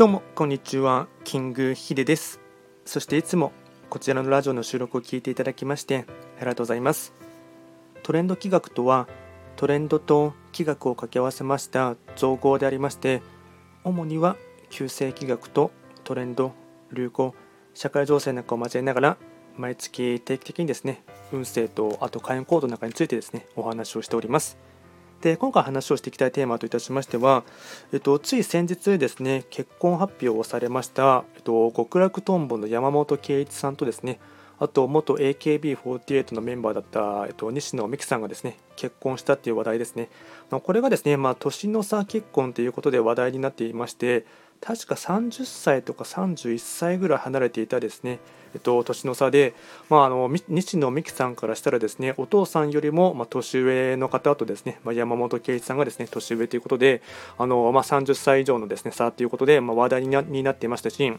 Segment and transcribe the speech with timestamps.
[0.00, 1.08] どうもこんにちは。
[1.24, 2.40] キングヒデです。
[2.86, 3.52] そしていつも
[3.90, 6.06] こちらのラジオの収録を聞いていただきまして
[6.38, 7.12] ありがとうございます。
[8.02, 9.08] トレンド企画とは
[9.56, 13.20] トレンドと企画を掛け合わせました造語でありまして
[13.84, 14.36] 主には
[14.70, 15.70] 旧世企画と
[16.02, 16.52] トレンド
[16.94, 17.34] 流行
[17.74, 19.16] 社会情勢なんかを交えながら
[19.58, 24.69] 毎月定期的にですね運勢とあと会員コードなんかについてですねお話をしております。
[25.20, 27.44] で今回話をしていきたいテーマといたしましては、
[27.92, 34.18] えっと、つい先日ですね結婚発表をされました、えっと、極楽とんぼの山本圭一さんとですね
[34.58, 40.08] あと元 AKB48 のメンバーだった、えっと、西野美紀さんがですね結婚したっていう話題ですね、
[40.50, 44.24] まあ、これがですね、まあ、年の差結婚ということで話題になっていまして
[44.60, 48.18] 確か30歳とか31歳ぐらい離れていたですね、
[48.54, 49.54] えっと、年の差で、
[49.88, 57.00] まあ、あの西野美紀さんからしたらですねお父さんよりも、まあ、年上の方とですね、まあ、山本圭一さんがですね年上ということで
[57.38, 61.10] あの、まあ、30歳以上のですね差ということで、まあ、話題になになっていましたし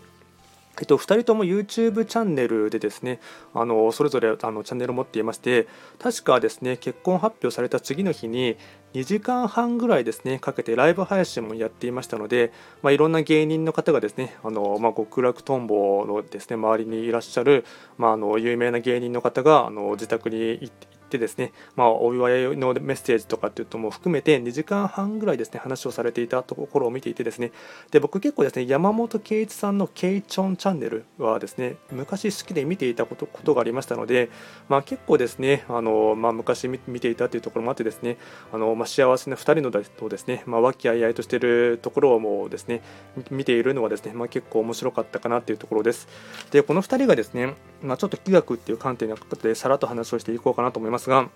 [0.80, 3.20] えっと、2人とも YouTube チャンネルでですね
[3.54, 5.68] あのそれぞれあのチャンネルを持っていまして
[6.00, 8.58] 確かですね結婚発表された次の日に
[8.94, 17.66] 2時間半ぐらいですねかけてライブ配信もやっていましたので、まあ、いろんな芸人の方がですねあの、まあ、極楽とんぼのですね周りにいらっしゃる、
[17.98, 27.52] まあ、あの有名な芸人の方があの自宅に行ってってですね、まあ、お祝いのメッセージとかっていうとも含めて2時間半ぐらいですね話をされていたところを見ていてですね。
[27.92, 34.30] で僕結構ですね山本圭一さんのケイチョンチャンネルはですね昔好きで見ていたことことがありましたので、
[34.70, 38.18] まあ、結構ですねあの、まあ、昔見ていたというところもあってですね
[38.54, 42.82] あの、まあ、幸せな2人のとですね、まあ、和気あいあいとしているところをもうですね
[43.30, 46.08] 見ているのはですね、まあ、結構面白かったかなというところです。
[46.52, 51.01] でこの2人がですね、まあ、ちょっと気学っていう観点の方でさらっと話をしていこうかなと思います。
[51.10, 51.30] が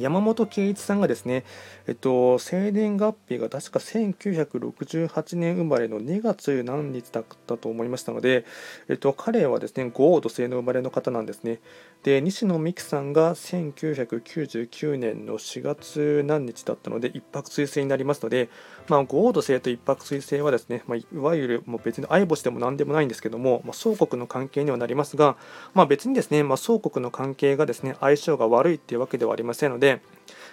[0.00, 1.44] 山本圭一さんがですね、
[1.86, 8.44] えっと、生年月日が確か1968年生まれの2月何日だったと思いましたので、
[8.88, 11.60] えっと、彼はですね、豪土星の生まれの方なんですね。
[12.02, 18.48] で、西野美紀さんが1999年の4月何日だったので、1泊水星になりますので、
[18.88, 25.36] まあ、豪土星と1泊水星はですね、まあ、いわゆるもう別に相星でも何でもないんですけども、まあ、相国の関係にはなりますが、
[25.74, 30.00] まあ、別にですね、まあ、相国の関係がですね、相性が悪いっていうわけではありませんので、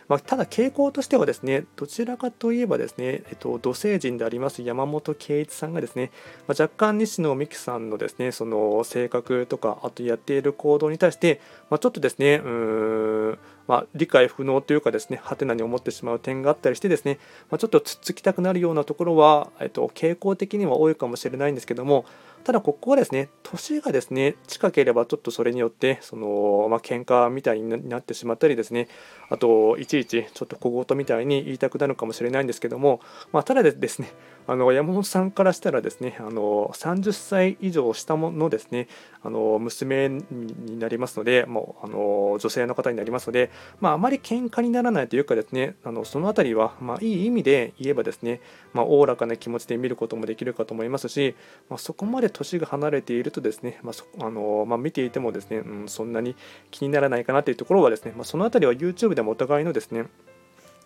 [0.08, 6.12] まあ、ただ傾向としてはですねどちらかといえばですね、えっと、土星人であります山本圭一さんがですね、
[6.48, 17.20] まあ、若干西野美紀さんのですねその性格とかあとやっている行動に対して、まあ、ちょっとですねうーんまあ、理解不能というかですね、はてなに思ってしまう点があったりしてですね、
[17.52, 22.06] まあ、ちょっとつっつきたくなるようなところは、えっと、傾向的には多いかもしれないんですけども、
[22.48, 28.88] ただここはですね、年がですね、近ければちょっとそれによって、その、まあ、喧嘩みたいになってしまったりですね、
[29.30, 33.02] あと、いちいちちょっと小言みたいに言いたくなるかもしれないんですけども、
[33.34, 34.14] まあ、ただでですね、
[34.50, 38.88] あの山本さんからしたらですねあの30歳以上下のですね
[39.22, 48.40] あの娘になりますのでもうあの女性の方になりますので、まあ、あまり喧嘩にならないというかですねあのその辺りは、まあ、いい意味で言えばですね
[48.74, 51.36] おお、らかな気持ちで見ることもできるかと思いますし、
[51.70, 56.36] まあ、そこまで年が離れているとですね、まああのまあ、見ていてもですね、うん、そんなに
[56.72, 60.08] 気にならないかなというところはですね、まあ、その辺りは YouTube でもお互いのですね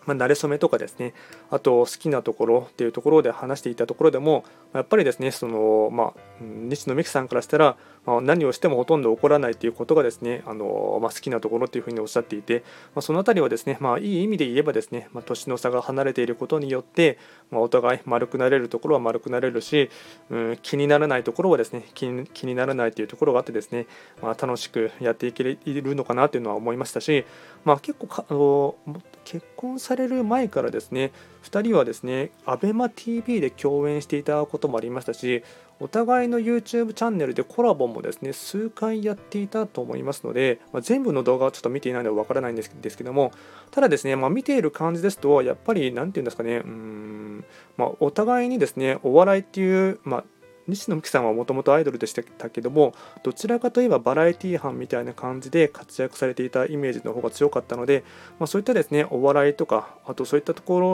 [0.06, 1.14] まあ、慣れ初めとかですね
[1.50, 12.64] あと好きなところっていうところで話していたところでもやっぱりですねその、まあ、西野美紀さんからしたら、まあ、何をしてもほとんど起こらないということがですねあの、まあ、好きなところというふうにおっしゃっていて、
[12.94, 17.18] まあ、その辺りはですね、まあ、いい意味で言えばですね、まあ、年の差が離れていることによって、
[17.50, 19.90] まあ、お互い丸くなれるところは丸くなれるし、
[20.30, 23.86] うん、気にならないところはですね気に気にならないというところがあってですね、
[24.20, 25.58] まあ、楽しくやっていける
[25.94, 27.24] のかなというのは思いましたし、
[27.64, 28.74] まあ、結構かあの
[29.24, 31.12] 結婚される前からですね
[31.44, 35.44] 2人はですね ABEMATV で共演していたこともありましたし
[35.82, 43.32] お互いの YouTube チャンネルでコラボもですね数回やっていたと思いますので、まあ、全部の動画はちょっと見ていないのでわからないんですけども
[43.72, 47.44] ただですね、まあ、見ている感じですとやっぱり何て言うんですかねうん、
[47.76, 50.24] まあ、お互いにですねお笑いっていう、まあ、
[50.68, 58.04] 西野美紀さんはもともとアイドルでしたけどもどちらかといえばバラエティー班みたいな感じで活躍されていたイメージの方が強かったので、
[58.38, 60.90] まあ、そういったですねお笑いとかあとそういったところ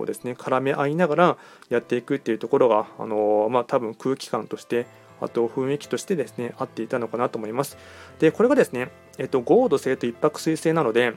[0.00, 1.36] をですね絡め合いながら
[1.68, 4.86] やっていくっていうところがあの、まあ、多分空気感として
[5.20, 7.78] あと雰囲気としてですね合っていたのかなと思います。
[8.18, 11.14] でこれがですね、えっと、合土星と一泊水星なので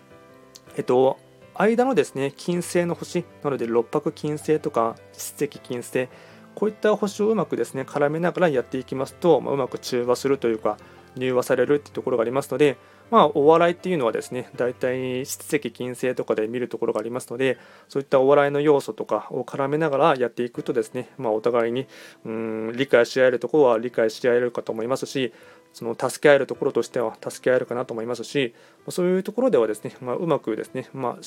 [0.77, 1.17] えっと
[1.55, 6.07] 間のですね金星の星なので六白金星とか七石金星
[6.59, 10.77] こういった星をうまくですね絡めながらやっていきますと、まあ、うまく中和するというか
[11.15, 12.77] 入和されるっていうところがありますので、
[13.11, 17.57] まあ、お笑いっていうのはですね大体質的金星とかで見るところがありますので
[17.87, 21.87] そういったお笑いの要素とかを絡めながらやっていくとですね、まあ、お互いに
[22.25, 25.33] うん理解し合えるところは理解し合えるかと思いますし
[25.71, 28.53] その助け合えるところとしては助け合えるかなと思いますし
[28.89, 31.23] そういうところではですね、まあ、うまくですね、まあ、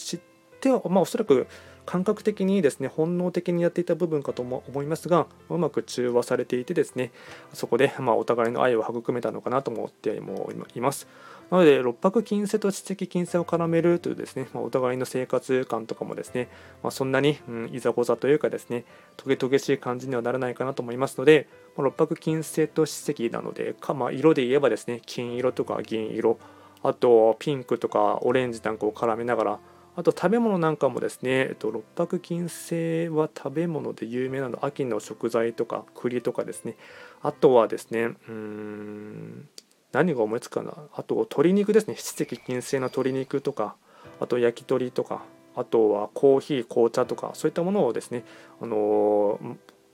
[0.62, 1.46] 手は、まあ、おそらく
[1.84, 7.10] 感覚的にですね本能的にやっていた部分かと思いますがうまく中和されていてですね
[7.52, 11.06] そこでまお互いの愛を育めたのかなと思ってもいます。
[11.50, 16.48] なので、六白金星と知的金星を絡めるというですね、まあ、お互いの生活感とかもですね、
[16.82, 18.86] まあ、そんなに、うん、いざこざというかですね、
[19.18, 26.38] トゲトゲしい感じにはならないかなと思いますので、まあ、六白金星と史跡なので、かま、色で言えばですね、金色とか銀色、
[26.82, 29.58] あとピンクとかオレンジなんかを絡めながら、
[29.94, 36.76] あと食べ物なんかもですね、えっと、六白金星は食べ物で有名なの秋の食材とか栗とかですね。
[37.22, 39.48] あとはですねうん
[39.92, 40.74] 何が思いつくかな。
[40.94, 41.94] あと鶏肉ですね。
[41.96, 43.76] 七石金星の鶏肉とか
[44.20, 45.22] あと焼き鳥とか
[45.54, 48.24] あとはコーヒー紅茶とかそういったものをですね
[48.60, 49.38] あの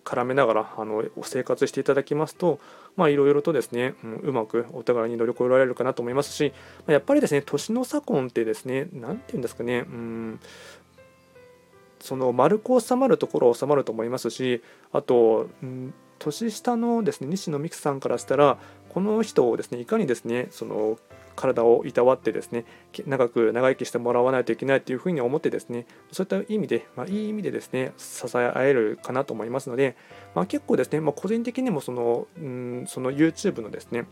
[0.09, 2.59] 絡めながらあの生活していただきますと
[2.97, 6.53] いろいろとですね、うん、うまくお互いに乗り越えられるかなと思いますし
[6.87, 10.41] やっぱりですね年の差婚ってですね何て言うんですかねうん
[12.01, 14.63] その丸く収まるところは収まると思いますし
[14.93, 18.59] あと、うん年下のですね西野美久さんからしたら
[18.99, 20.99] この人をですねいかにですねその
[21.37, 22.65] 体をいたわってですね
[23.07, 29.97] 長く長生きしてもらわないといけないというふうに思ってですねそういった意味で、まあ、いい意味でですね支え合えるかなと思いますので、
[30.35, 34.07] まあ、結構ですね、まあ、個人的にもそのうんその YouTube のですね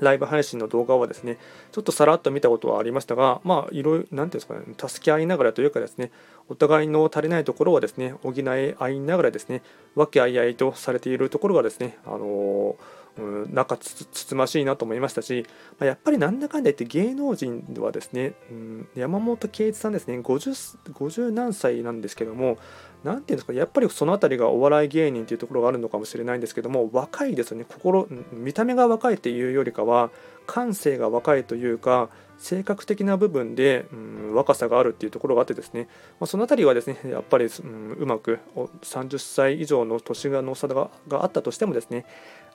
[0.00, 1.38] ライブ配信の動画はですね、
[1.70, 6.10] ちょっとさらっと見たことはありましたが、まあ、いろいろ、なんていうんですかね、助け合いながらというかですね、
[6.48, 9.62] お互いの足りないところはですね、補い合いながらですね、
[9.94, 12.76] 和気あいあいとされているところがですね、あの
[13.18, 15.46] うん、なんかつつましいなと思いましたし、
[15.78, 22.58] まあ、やっぱりなんだかんだ言って芸能人はですね、うん、山本圭一さんですね50、50何歳なんですけども、
[23.04, 30.10] 何ていうんですかやっぱりその辺りがお笑い芸人というところがあるのかもしれないんですけども若いですね心見た目が若いっていうよりかは
[30.46, 32.08] 感性が若いというか
[32.38, 35.88] 性格的な部分で、うん、若さがあるっていうところがあってですね、
[36.18, 38.40] まあ、その辺りはですねやっぱり、うん、うまく
[38.82, 42.06] 30歳以上の年がの差があったとしてもですね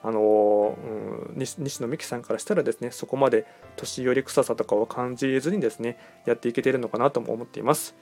[0.02, 7.94] あの、うん、西野美紀さんからしたらですねそこまで年寄り臭さとかを感じずにですねやっていけてるのかなとも思っています。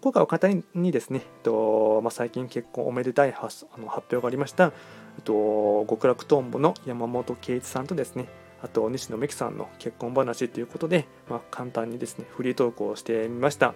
[0.00, 4.72] 今回は方にですね、えっとまあ、最近結婚おめでたい発あの発表がありました、
[5.16, 8.26] えっと極楽とんぼの山本圭一さんとですね、
[8.62, 13.74] あと西野美紀さんの結婚話ということで、まあ、簡単にですね、フリートークをしてみました。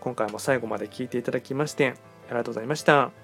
[0.00, 1.94] 今回も最後まで聞いていただきまして、
[2.28, 3.23] ありがとうございました。